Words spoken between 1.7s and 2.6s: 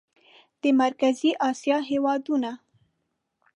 هېوادونه